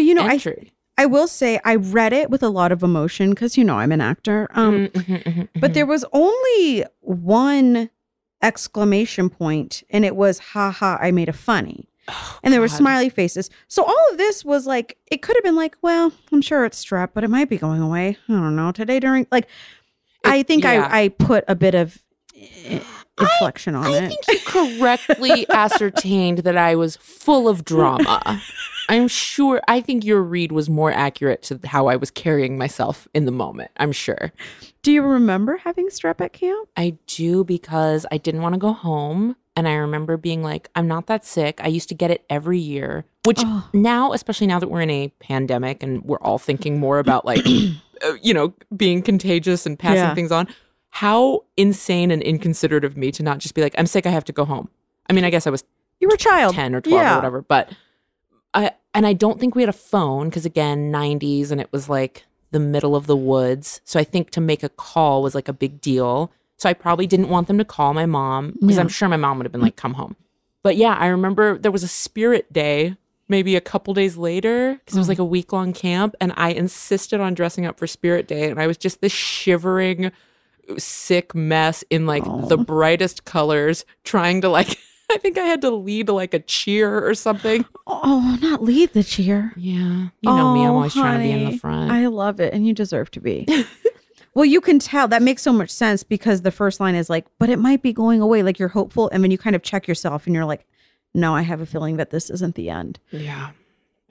[0.00, 0.72] But you know, I entry.
[0.96, 3.92] I will say I read it with a lot of emotion because you know I'm
[3.92, 4.48] an actor.
[4.54, 5.74] Um, Mhm, mhm, but mhm.
[5.74, 7.90] there was only one
[8.42, 10.98] exclamation point, and it was "Ha ha!
[11.00, 13.50] I made a funny." Oh, and there were smiley faces.
[13.68, 16.82] So all of this was like it could have been like, well, I'm sure it's
[16.84, 18.16] strep, but it might be going away.
[18.28, 18.72] I don't know.
[18.72, 19.46] Today during like
[20.24, 20.88] I think yeah.
[20.90, 21.98] I I put a bit of
[23.20, 24.08] eh, inflection on I it.
[24.24, 24.38] think you
[24.78, 28.40] correctly ascertained that I was full of drama.
[28.88, 29.60] I'm sure.
[29.68, 33.32] I think your read was more accurate to how I was carrying myself in the
[33.32, 33.70] moment.
[33.76, 34.32] I'm sure.
[34.82, 36.68] Do you remember having strep at camp?
[36.76, 39.36] I do because I didn't want to go home.
[39.56, 41.60] And I remember being like, I'm not that sick.
[41.62, 43.68] I used to get it every year, which Oh.
[43.74, 47.44] now, especially now that we're in a pandemic and we're all thinking more about like,
[48.04, 50.14] uh, you know, being contagious and passing Yeah.
[50.14, 50.48] things on,
[50.90, 54.06] how insane and inconsiderate of me to not just be like, I'm sick.
[54.06, 54.68] I have to go home.
[55.08, 55.64] I mean, I guess I was
[56.00, 56.54] You were a child.
[56.54, 57.12] 10 or 12 Yeah.
[57.12, 57.72] or whatever, but
[58.52, 61.88] I, and I don't think we had a phone because again, 90s and it was
[61.88, 63.80] like the middle of the woods.
[63.84, 66.32] So I think to make a call was like a big deal.
[66.56, 68.82] So I probably didn't want them to call my mom because Yeah.
[68.82, 70.16] I'm sure my mom would have been like, come home.
[70.62, 72.96] But yeah, I remember there was a spirit day
[73.28, 75.10] maybe a couple days later because it was mm.
[75.10, 78.60] like a week long camp and I insisted on dressing up for spirit day and
[78.60, 80.10] I was just this shivering
[80.78, 82.64] sick mess in like the Oh.
[82.64, 84.76] brightest colors trying to like
[85.12, 87.64] I think I had to lead like a cheer or something.
[87.86, 89.52] Oh, not lead the cheer.
[89.56, 90.08] Yeah.
[90.20, 91.90] You know me, I'm Oh, always trying to be in the front.
[91.90, 93.44] I love it, and you deserve to be.
[94.34, 97.26] well, you can tell that makes so much sense because the first line is like,
[97.40, 99.88] "But it might be going away." Like you're hopeful, and then you kind of check
[99.88, 100.64] yourself, and you're like,
[101.12, 103.00] "No, I have a feeling that this isn't the end.
[103.10, 103.50] yeah.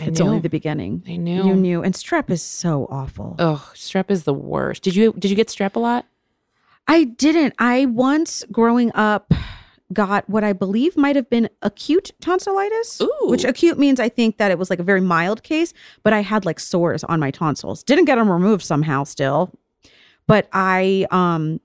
[0.01, 0.25] I it's knew.
[0.25, 1.45] only the beginning." I knew.
[1.47, 3.37] You knew, and strep is so awful.
[3.39, 4.83] Oh, strep is the worst.
[4.83, 6.05] Did you did you get strep a lot?
[6.89, 7.53] I didn't.
[7.59, 9.31] I once growing up
[9.93, 13.27] got what I believe might have been acute tonsillitis, Ooh.
[13.27, 15.71] which acute means I think that it was like a very mild case,
[16.03, 17.83] but I had like sores on my tonsils.
[17.83, 19.51] Didn't get them removed somehow still.
[20.25, 21.61] But I um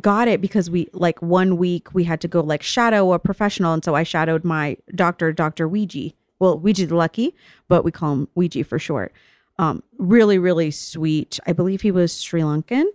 [0.00, 3.72] got it because we like one week we had to go like shadow a professional
[3.72, 5.68] and so I shadowed my doctor Dr.
[5.68, 6.10] Ouija.
[6.40, 7.36] Well, Ouija the lucky,
[7.68, 9.12] but we call him Ouija for short.
[9.60, 11.38] Um really really sweet.
[11.46, 12.86] I believe he was Sri Lankan.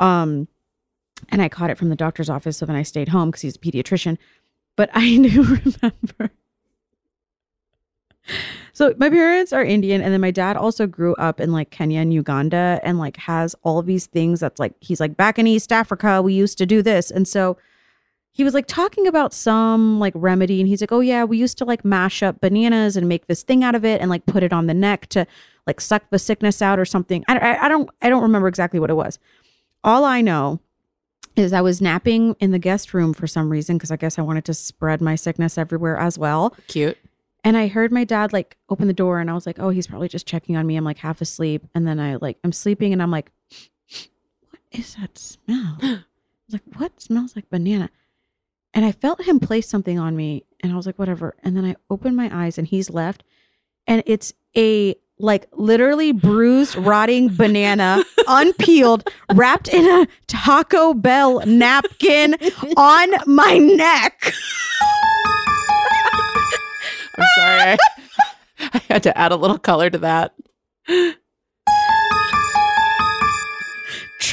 [0.00, 0.48] Um
[1.28, 2.58] and I caught it from the doctor's office.
[2.58, 4.18] So then I stayed home because he's a pediatrician.
[4.76, 6.32] But I do remember.
[8.72, 12.00] So my parents are Indian, and then my dad also grew up in like Kenya
[12.00, 14.40] and Uganda, and like has all these things.
[14.40, 17.58] That's like he's like back in East Africa, we used to do this, and so
[18.30, 21.58] he was like talking about some like remedy, and he's like, oh yeah, we used
[21.58, 24.42] to like mash up bananas and make this thing out of it, and like put
[24.42, 25.26] it on the neck to
[25.66, 27.24] like suck the sickness out or something.
[27.28, 29.18] I, I, I don't I don't remember exactly what it was.
[29.84, 30.60] All I know
[31.36, 34.22] is I was napping in the guest room for some reason because I guess I
[34.22, 36.54] wanted to spread my sickness everywhere as well.
[36.68, 36.98] Cute.
[37.44, 39.86] And I heard my dad like open the door and I was like, oh, he's
[39.86, 40.76] probably just checking on me.
[40.76, 41.66] I'm like half asleep.
[41.74, 43.32] And then I like, I'm sleeping and I'm like,
[44.50, 45.78] what is that smell?
[45.82, 46.04] I
[46.46, 47.90] was like, what smells like banana?
[48.74, 51.34] And I felt him place something on me and I was like, whatever.
[51.42, 53.24] And then I opened my eyes and he's left
[53.86, 62.34] and it's a like literally bruised, rotting banana, unpeeled, wrapped in a Taco Bell napkin
[62.76, 64.34] on my neck.
[67.18, 67.60] I'm sorry.
[67.60, 67.78] I,
[68.74, 70.34] I had to add a little color to that.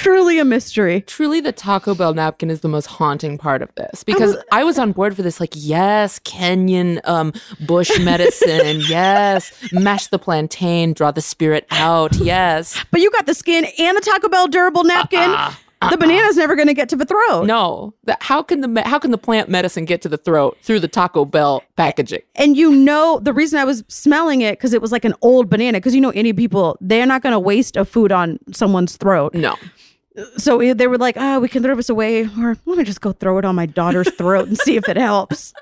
[0.02, 1.02] Truly a mystery.
[1.02, 4.80] Truly, the Taco Bell napkin is the most haunting part of this because I was
[4.80, 5.42] on board for this.
[5.42, 7.34] Like, yes, Kenyan um,
[7.68, 8.82] bush medicine.
[8.88, 12.16] yes, mash the plantain, draw the spirit out.
[12.16, 12.82] Yes.
[12.92, 15.20] But you got the skin and the Taco Bell durable napkin.
[15.20, 15.54] Uh-uh,
[15.90, 17.46] the banana's never going to get to the throat.
[17.46, 20.82] No, the, how can the how can the plant medicine get to the throat through
[20.82, 22.22] the Taco Bell packaging?
[22.36, 25.50] And you know, the reason I was smelling it because it was like an old
[25.50, 25.78] banana.
[25.78, 29.34] Because you know, any people, they're not going to waste a food on someone's throat.
[29.34, 29.56] No,
[30.38, 32.24] So eh, they were like, oh, we can throw this away.
[32.24, 34.98] Or let me just go throw it on my daughter's throat and see if it
[34.98, 35.54] helps.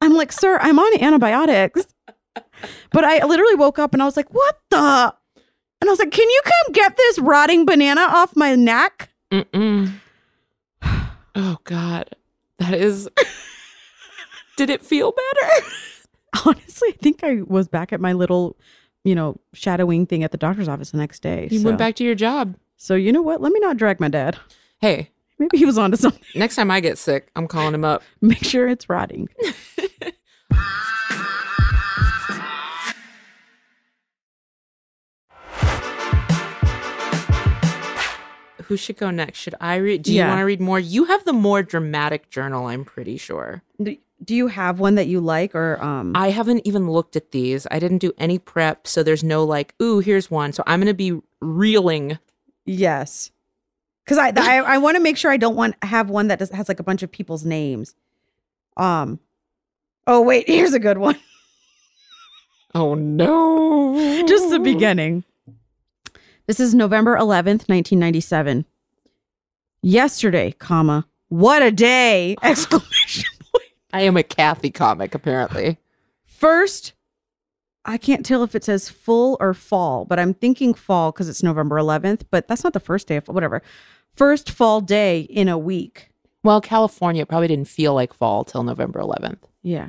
[0.00, 1.86] I'm like, sir, I'm on antibiotics.
[2.92, 5.14] But I literally woke up and I was like, what the?
[5.80, 9.10] And I was like, can you come get this rotting banana off my neck?
[9.30, 9.92] Mm-mm.
[11.36, 12.14] Oh God,
[12.58, 13.08] that is.
[14.56, 15.66] Did it feel better?
[16.46, 18.56] Honestly, I think I was back at my little,
[19.02, 21.48] you know, shadowing thing at the doctor's office the next day.
[21.50, 21.64] You so.
[21.64, 22.54] went back to your job.
[22.76, 23.40] So you know what?
[23.40, 24.38] Let me not drag my dad.
[24.80, 26.22] Hey, Maybe he was onto something.
[26.36, 28.04] next time I get sick, I'm calling him up.
[28.20, 29.28] Make sure it's rotting.
[38.68, 39.38] Who should go next?
[39.38, 40.02] Should I read?
[40.02, 40.28] Do you Yeah.
[40.28, 40.80] want to read more?
[40.80, 43.62] You have the more dramatic journal, I'm pretty sure.
[43.82, 47.32] Do do you have one that you like or um I haven't even looked at
[47.32, 47.66] these.
[47.70, 50.52] I didn't do any prep, so there's no like, ooh, here's one.
[50.54, 52.18] So I'm gonna be reeling.
[52.64, 53.30] Yes.
[54.06, 56.50] Cuz I I, I want to make sure I don't want have one that does,
[56.50, 57.94] has like a bunch of people's names.
[58.76, 59.20] Um
[60.06, 61.16] Oh wait, here's a good one.
[62.74, 64.24] Oh no.
[64.26, 65.24] Just the beginning.
[66.46, 68.66] This is November 11th, 1997.
[69.80, 72.36] Yesterday, comma, what a day!
[72.42, 73.64] Exclamation point.
[73.92, 75.78] I am a Kathy comic, apparently.
[76.26, 76.92] First,
[77.84, 81.42] I can't tell if it says full or fall, but I'm thinking fall because it's
[81.42, 83.62] November 11th, but that's not the first day of whatever.
[84.14, 86.10] First fall day in a week.
[86.42, 89.38] Well, California probably didn't feel like fall till November 11th.
[89.62, 89.88] Yeah.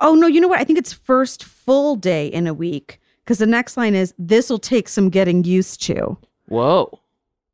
[0.00, 0.60] Oh, no, you know what?
[0.60, 4.50] I think it's first full day in a week because the next line is this
[4.50, 6.18] will take some getting used to.
[6.48, 7.00] Whoa.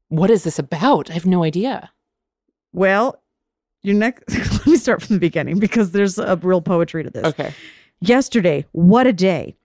[0.09, 1.11] What is this about?
[1.11, 1.90] I have no idea.
[2.72, 3.22] Well,
[3.83, 7.24] your next, let me start from the beginning because there's a real poetry to this.
[7.24, 7.55] Okay.
[8.01, 9.57] Yesterday, what a day.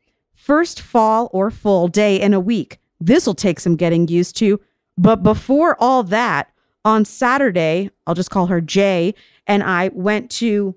[0.43, 2.77] First fall or full day in a week.
[2.99, 4.59] This'll take some getting used to.
[4.97, 6.51] But before all that,
[6.83, 9.15] on Saturday, I'll just call her Jay,
[9.47, 10.75] and I went to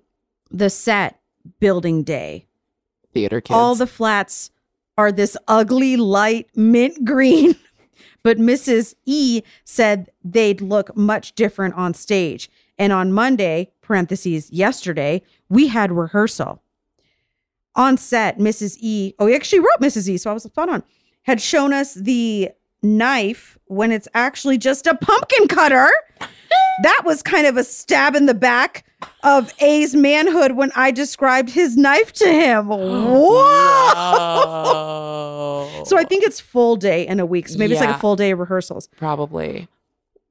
[0.53, 1.19] the set
[1.59, 2.47] building day.
[3.13, 3.57] Theater kids.
[3.57, 4.53] All the flats
[4.97, 7.57] are this ugly light mint green.
[8.23, 8.95] But Mrs.
[9.05, 12.49] E said they'd look much different on stage.
[12.79, 16.63] And on Monday, parentheses, yesterday, we had rehearsal.
[17.77, 18.77] On set, Mrs.
[18.81, 20.09] E, oh, he actually wrote Mrs.
[20.09, 20.83] E, so I was spot on,
[21.23, 22.51] had shown us the
[22.83, 25.89] knife when it's actually just a pumpkin cutter.
[26.83, 28.85] that was kind of a stab in the back
[29.23, 32.69] of A's manhood when I described his knife to him.
[32.69, 33.45] Whoa!
[35.69, 35.85] Wow.
[35.85, 37.49] So I think it's full day in a week.
[37.49, 38.89] So maybe it's like a full day of rehearsals.
[38.97, 39.69] probably.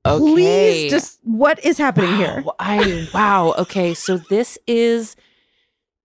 [0.05, 0.19] Okay.
[0.19, 2.43] Please, just what is happening here?
[2.59, 3.55] I wow.
[3.57, 5.15] Okay, so this is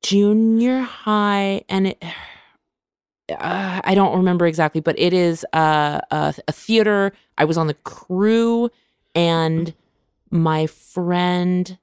[0.02, 2.02] junior high, and it.
[3.30, 7.12] Uh, I don't remember exactly, but it is uh, a, a theater.
[7.38, 8.70] I was on the crew,
[9.14, 9.72] and
[10.30, 11.78] my friend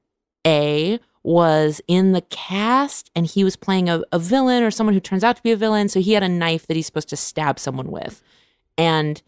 [0.45, 4.99] A was in the cast, and he was playing a, a villain or someone who
[4.99, 5.87] turns out to be a villain.
[5.87, 8.21] So he had a knife that he's supposed to stab someone with,
[8.77, 9.21] and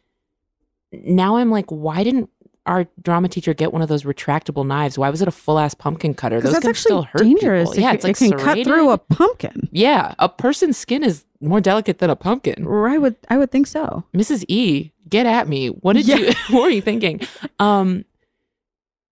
[0.92, 2.30] now I'm like, why didn't
[2.66, 4.98] our drama teacher get one of those retractable knives?
[4.98, 6.40] Why was it a full ass pumpkin cutter?
[6.42, 7.70] Those that's can actually still hurt dangerous.
[7.70, 7.82] people.
[7.84, 9.70] Yeah, it, it's can- like it can cut through a pumpkin.
[9.72, 12.68] Yeah, a person's skin is more delicate than a pumpkin.
[12.68, 14.04] I would, I would think so.
[14.14, 14.44] Mrs.
[14.48, 15.68] E, get at me.
[15.70, 16.18] What did Yeah.
[16.18, 16.34] you?
[16.50, 17.22] what were you thinking?
[17.60, 18.06] Um,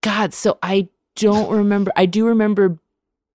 [0.04, 1.92] God, so I don't remember.
[1.96, 2.78] I do remember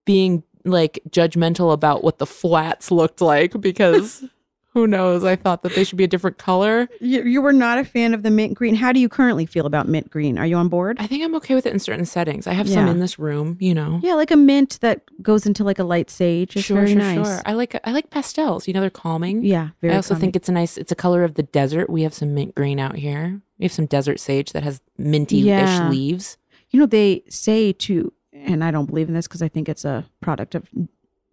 [0.05, 4.25] being like judgmental about what the flats looked like because
[4.75, 5.25] who knows?
[5.25, 6.89] I thought that they should be a different color.
[7.01, 8.75] You, you were not a fan of the mint green.
[8.75, 10.39] How do you currently feel about mint green?
[10.39, 10.97] Are you on board?
[11.01, 12.47] I think I'm okay with it in certain settings.
[12.47, 14.01] I have some in this room, you know.
[14.03, 16.57] yeah, like a mint that goes into like a light sage.
[16.57, 17.27] It's sure, very sure, nice.
[17.27, 17.43] sure.
[17.45, 18.67] I like I like pastels.
[18.67, 19.45] You know, they're calming.
[19.45, 19.93] Yeah, very.
[19.93, 20.21] I also calming.
[20.21, 20.77] think it's a nice.
[20.79, 21.91] It's a color of the desert.
[21.91, 23.41] We have some mint green out here.
[23.59, 25.89] We have some desert sage that has minty-ish Yeah.
[25.89, 26.39] leaves.
[26.71, 29.85] you know they say to, and I don't believe in this because I think it's
[29.85, 30.67] a product of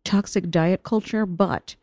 [0.03, 1.75] toxic diet culture, but.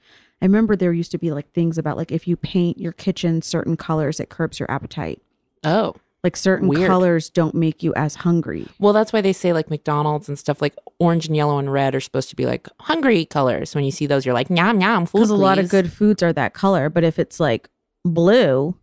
[0.47, 3.43] I remember there used to be like things about like if you paint your kitchen
[3.43, 5.21] certain colors, it curbs your appetite.
[5.65, 6.87] Oh, Like certain Weird.
[6.87, 8.69] colors don't make you as hungry.
[8.79, 11.97] well, that's why they say like McDonald's and stuff like orange and yellow and red
[11.97, 13.75] are supposed to be like hungry colors.
[13.75, 15.07] When you see those, you're like yum yum.
[15.07, 17.69] Food, Because a lot of good foods are that color, but if it's like
[18.05, 18.77] blue,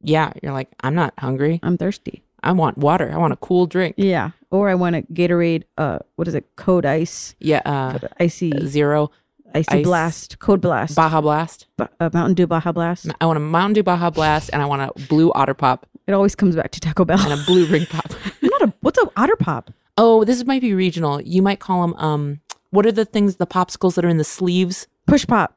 [0.00, 1.58] Yeah, you're like I'm not hungry.
[1.64, 2.22] I'm thirsty.
[2.44, 3.10] I want water.
[3.12, 3.96] I want a cool drink.
[3.98, 4.30] Yeah.
[4.52, 6.54] Or I want a Gatorade, uh, what is it?
[6.54, 9.10] Code Ice, Yeah, uh, Icy, zero
[9.54, 9.84] Icy Ice.
[9.84, 11.66] Blast, Code Blast, Baja Blast.
[11.76, 13.08] Ba- uh, Mountain Dew Baja Blast.
[13.20, 16.12] I want a Mountain Dew Baja Blast, and I want a blue Otter Pop It
[16.12, 17.20] always comes back to Taco Bell.
[17.20, 18.12] and a blue Ring Pop.
[18.42, 19.70] I'm not a, what's a Otter Pop?
[19.96, 21.20] Oh, this might be regional.
[21.20, 21.94] You might call them.
[21.98, 22.40] Um,
[22.70, 23.36] what are the things?
[23.36, 24.88] The popsicles that are in the sleeves?
[25.06, 25.56] Push Pop.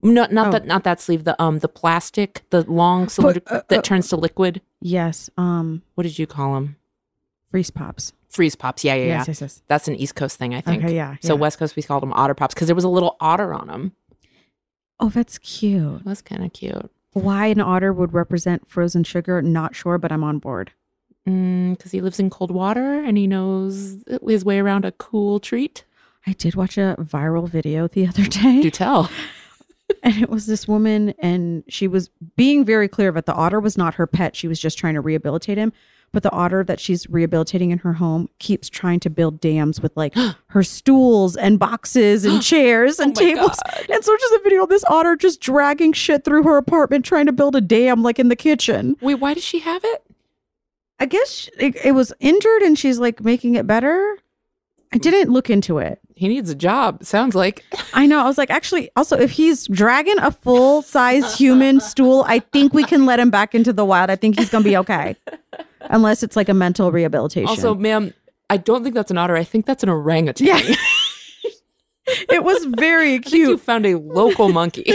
[0.00, 0.50] No, not Oh.
[0.52, 0.66] that.
[0.66, 1.24] Not that sleeve.
[1.24, 4.60] The um, the plastic, the long cylinder uh, that uh, turns to liquid.
[4.80, 5.28] Yes.
[5.36, 6.76] Um, What did you call them?
[7.50, 8.12] Freeze Pops.
[8.34, 8.84] Freeze pops.
[8.84, 9.18] Yeah, yeah, yeah.
[9.18, 9.62] Yes, yes, yes.
[9.68, 10.82] That's an East Coast thing, I think.
[10.84, 11.16] Okay, yeah.
[11.22, 11.40] So yeah.
[11.40, 13.92] West Coast, we called them otter pops because there was a little otter on them.
[14.98, 16.04] Oh, that's cute.
[16.04, 16.90] Was kind of cute.
[17.12, 20.72] Why an otter would represent frozen sugar, not sure, but I'm on board.
[21.24, 25.40] Because Mm, he lives in cold water and he knows his way around a cool
[25.40, 25.84] treat.
[26.26, 28.62] I did watch a viral video the other day.
[28.62, 29.10] Do tell.
[30.02, 33.76] and it was this woman and she was being very clear that the otter was
[33.78, 35.72] not her pet she was just trying to rehabilitate him
[36.14, 39.92] but the otter that she's rehabilitating in her home keeps trying to build dams with
[39.96, 40.14] like
[40.46, 43.86] her stools and boxes and chairs and Oh tables God.
[43.90, 47.26] and so just a video of this otter just dragging shit through her apartment trying
[47.26, 50.02] to build a dam like in the kitchen Wait, why does she have it?
[51.00, 54.16] i guess it, it was injured and she's like making it better
[54.94, 57.02] i didn't look into it he needs a job.
[57.04, 57.64] Sounds like.
[57.92, 58.20] I know.
[58.20, 62.72] I was like, actually, also, if he's dragging a full size human stool, I think
[62.72, 64.10] we can let him back into the wild.
[64.10, 65.16] I think he's going to be okay.
[65.80, 67.48] Unless it's like a mental rehabilitation.
[67.48, 68.14] Also, ma'am,
[68.48, 69.36] I don't think that's an otter.
[69.36, 70.46] I think that's an orangutan.
[70.46, 70.60] yeah.
[72.30, 73.60] it was very think you cute.
[73.60, 74.94] found a local monkey.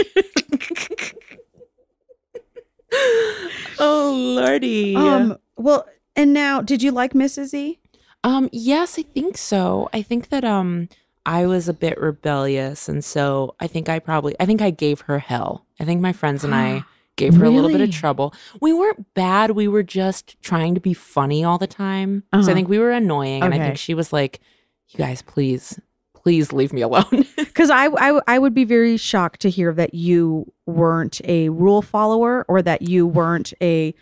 [3.78, 4.96] oh lordy.
[4.96, 5.86] Um, well,
[6.16, 7.52] and now, did you like Mrs.
[7.52, 7.79] E?
[8.24, 9.88] Um, yes, I think so.
[9.92, 10.88] I think that um
[11.26, 15.02] I was a bit rebellious and so I think I probably I think I gave
[15.02, 15.66] her hell.
[15.78, 16.84] I think my friends and I
[17.16, 18.34] gave her a little bit of trouble.
[18.60, 22.24] We weren't bad, we were just trying to be funny all the time.
[22.32, 22.50] So Uh-huh.
[22.50, 24.40] I think we were annoying and I think she was like,
[24.88, 25.78] "You guys please
[26.14, 29.92] please leave me alone." Because I, I, I would be very shocked to hear that
[29.92, 33.92] you weren't a rule follower or that you weren't a,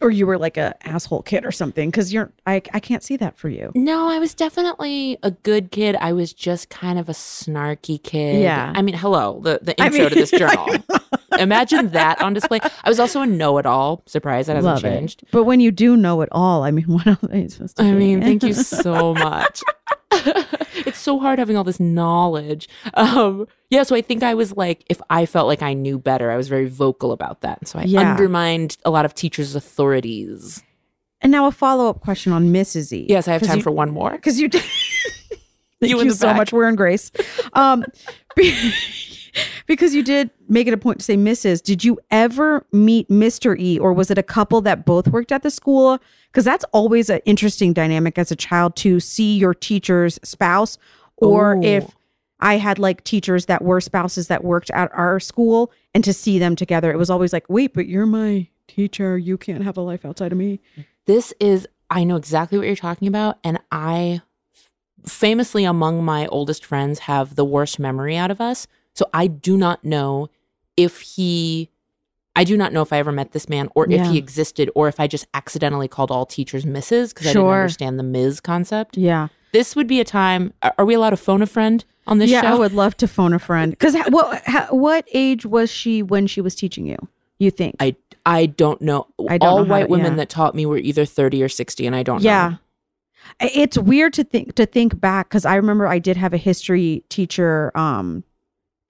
[0.00, 1.90] or you were like a asshole kid or something.
[1.90, 3.72] Because you're, I, I can't see that for you.
[3.74, 5.96] No, I was definitely a good kid.
[5.96, 8.42] I was just kind of a snarky kid.
[8.42, 8.72] Yeah.
[8.74, 10.66] I mean, hello, the, the I intro mean- to this journal.
[11.38, 12.60] Imagine that on display.
[12.62, 14.02] I was also a know it all.
[14.06, 14.96] Surprise, that hasn't Love it.
[14.98, 15.24] changed.
[15.30, 17.82] But when you do know it all, I mean, what else are you supposed to
[17.82, 17.88] do?
[17.88, 17.98] I do?
[17.98, 19.62] mean, thank you so much.
[20.12, 22.68] it's so hard having all this knowledge.
[22.94, 26.30] Um, yeah, so I think I was like, if I felt like I knew better,
[26.30, 27.66] I was very vocal about that.
[27.66, 28.12] So I Yeah.
[28.12, 30.62] undermined a lot of teachers' authorities.
[31.20, 32.92] And now a follow up question on Mrs.
[32.92, 33.06] E.
[33.08, 34.10] Yes, I have time you, for one more.
[34.12, 34.62] because you did.
[35.80, 36.52] Thank You you, so much.
[36.52, 37.10] We're in grace.
[37.54, 37.84] Um,
[39.66, 41.62] because you did make it a point to say Mrs.
[41.62, 43.58] Did you ever meet Mr.
[43.58, 45.98] E, or was it a couple that both worked at the school?
[46.30, 50.78] Because that's always an interesting dynamic as a child to see your teacher's spouse,
[51.16, 51.62] or Ooh.
[51.62, 51.94] if
[52.40, 56.38] I had like teachers that were spouses that worked at our school, and to see
[56.38, 59.16] them together, it was always like, wait, but you're my teacher.
[59.16, 60.60] You can't have a life outside of me.
[61.06, 64.20] this is i know exactly what you're talking about and i
[65.06, 69.56] famously among my oldest friends have the worst memory out of us so i do
[69.56, 70.28] not know
[70.76, 71.70] if he
[72.36, 74.88] i do not know if i ever met this man or if he existed or
[74.88, 78.96] if i just accidentally called all teachers mrs because i didn't understand the ms concept
[78.96, 79.28] Yeah.
[79.52, 82.42] this would be a time are we allowed to phone a friend on this yeah,
[82.42, 83.70] show I would love to phone a friend.
[83.72, 86.98] Because what ha, what age was she when she was teaching you?
[87.38, 87.76] You think?
[87.80, 90.16] i i don't know I don't all know white to- women yeah.
[90.16, 92.48] that taught me were either 30 or 60 and i don't yeah.
[92.50, 92.58] know
[93.40, 97.04] It's weird to think to think back because I remember I did have a history
[97.08, 98.22] teacher, um,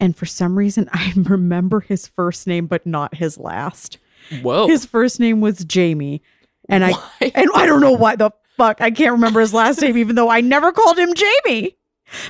[0.05, 3.99] and for some reason I remember his first name but not his last.
[4.43, 6.23] whoa His first name was Jamie,
[6.69, 7.33] and I Why?
[7.35, 10.29] and I don't know why the fuck I can't remember his last name, even though
[10.31, 11.77] I never called him Jamie.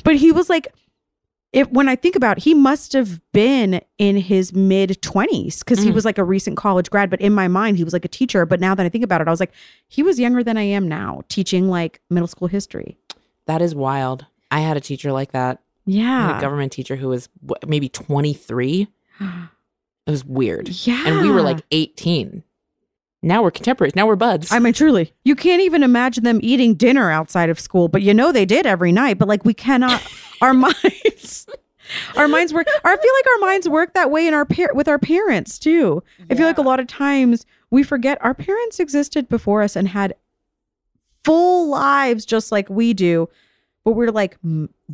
[0.05, 0.69] But he was like,
[1.53, 5.81] if when I think about, it, he must have been in his mid twenties because
[5.83, 5.95] he Mhm.
[5.95, 7.11] was like a recent college grad.
[7.11, 8.45] But in my mind, he was like a teacher.
[8.47, 9.53] But now that I think about it, I was like,
[9.89, 12.97] he was younger than I am now, teaching like middle school history.
[13.47, 14.27] That is wild.
[14.51, 15.61] I had a teacher like that.
[15.87, 18.89] Had a Yeah, government teacher who was wh- maybe 23.
[19.21, 20.69] It was weird.
[20.87, 21.03] yeah.
[21.07, 22.43] And we were like 18.
[23.23, 23.97] Now we're contemporaries.
[23.97, 24.53] Now we're buds.
[24.53, 28.13] I mean, truly, you can't even imagine them eating dinner outside of school, but you
[28.13, 29.19] know they did every night.
[29.19, 30.03] But like, we cannot.
[30.43, 31.47] our minds,
[32.17, 32.67] our minds work.
[32.85, 35.59] Or I feel like our minds work that way in our par- with our parents
[35.59, 36.03] too.
[36.29, 39.89] I feel like a lot of times we forget our parents existed before us and
[39.89, 40.15] had
[41.25, 43.29] full lives just like we do.
[43.85, 44.39] But we're like,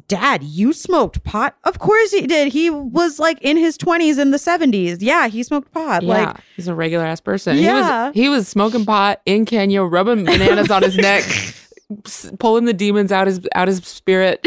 [0.09, 1.57] Dad, you smoked pot?
[1.63, 2.53] Of course he did.
[2.53, 4.99] He was like in his 20s in the 70s.
[5.01, 6.03] Yeah, he smoked pot.
[6.03, 7.57] yeah, Like, he's a regular ass person.
[7.57, 7.63] Yeah.
[7.63, 11.25] He was, he was smoking pot in Kenya, rubbing bananas on his neck,
[12.41, 14.47] pulling the demons out his out his spirit.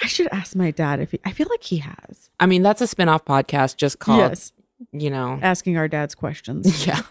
[0.00, 2.30] I should ask my dad if he, I feel like he has.
[2.38, 4.52] I mean, that's a spin-off podcast just called, yes.
[4.92, 6.86] you know, Asking our dad's questions.
[6.86, 7.00] yeah.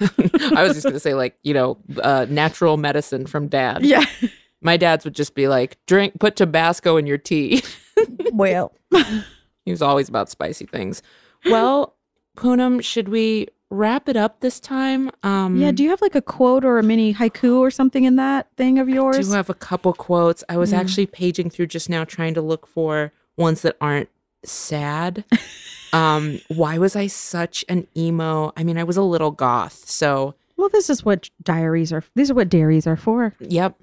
[0.55, 3.83] I was just going to say like, you know, uh, natural medicine from dad.
[3.83, 4.05] yeah.
[4.61, 7.63] My dad's would just be like, drink, put Tabasco in your tea.
[8.33, 8.73] Well,
[9.65, 11.03] He was always about spicy things.
[11.45, 11.95] Well,
[12.35, 15.11] Poonam, should we wrap it up this time?
[15.21, 15.71] Um, yeah.
[15.71, 18.79] Do you have like a quote or a mini haiku or something in that thing
[18.79, 19.27] of yours?
[19.29, 20.43] do have a couple quotes.
[20.49, 20.79] I was Yeah.
[20.79, 24.09] actually paging through just now trying to look for ones that aren't
[24.43, 25.23] sad.
[25.93, 28.51] um, why was I such an emo?
[28.57, 29.87] I mean, I was a little goth.
[29.87, 32.03] So, well, this is what diaries are.
[32.15, 33.35] These are what dairies are for.
[33.39, 33.75] yep.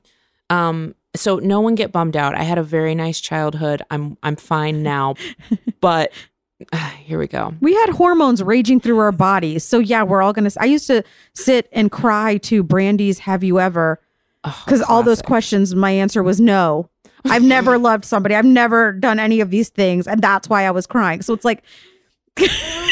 [0.50, 2.34] Um, so no one get bummed out.
[2.34, 3.82] I had a very nice childhood.
[3.90, 5.14] I'm I'm fine now,
[5.80, 6.12] but
[7.04, 7.54] here we go.
[7.60, 9.64] We had hormones raging through our bodies.
[9.64, 10.50] So yeah, we're all gonna.
[10.58, 11.02] I used to
[11.34, 14.00] sit and cry to Brandy's "Have you ever?"
[14.44, 16.88] Oh, Because all those questions, my answer was no.
[17.24, 18.34] I've never loved somebody.
[18.36, 21.22] I've never done any of these things, and that's why I was crying.
[21.22, 21.62] So it's like,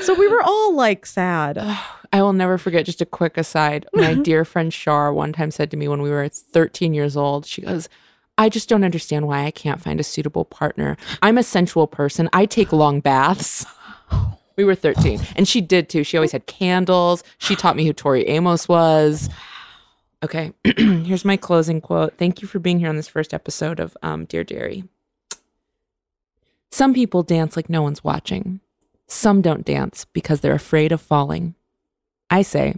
[0.00, 1.58] so we were all like sad.
[2.12, 2.86] I will never forget.
[2.86, 3.86] Just a quick aside.
[3.92, 7.44] My dear friend Shar one time said to me when we were 13 years old,
[7.44, 7.88] she goes,
[8.38, 10.96] I just don't understand why I can't find a suitable partner.
[11.22, 12.28] I'm a sensual person.
[12.32, 13.66] I take long baths.
[14.56, 16.04] We were 13, and she did too.
[16.04, 17.24] She always had candles.
[17.38, 19.28] She taught me who Tori Amos was.
[20.22, 22.14] Okay, here's my closing quote.
[22.16, 24.84] Thank you for being here on this first episode of um, Dear Jerry.
[26.70, 28.60] Some people dance like no one's watching.
[29.06, 31.54] Some don't dance because they're afraid of falling.
[32.30, 32.76] I say,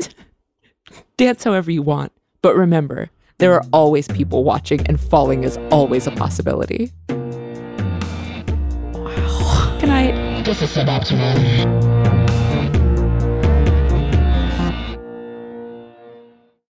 [1.16, 2.12] dance however you want,
[2.42, 6.90] but remember, there are always people watching, and falling is always a possibility.
[8.94, 9.76] Wow.
[9.78, 10.44] Good night.
[10.44, 12.15] This is suboptimal.